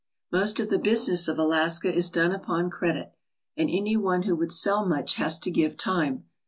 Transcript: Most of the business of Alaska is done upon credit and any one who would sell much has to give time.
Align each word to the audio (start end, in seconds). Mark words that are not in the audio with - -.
Most 0.31 0.59
of 0.59 0.69
the 0.71 0.79
business 0.79 1.27
of 1.27 1.37
Alaska 1.37 1.93
is 1.93 2.09
done 2.09 2.31
upon 2.31 2.71
credit 2.71 3.13
and 3.55 3.69
any 3.71 3.95
one 3.95 4.23
who 4.23 4.35
would 4.35 4.51
sell 4.51 4.83
much 4.83 5.13
has 5.17 5.37
to 5.37 5.51
give 5.51 5.77
time. 5.77 6.25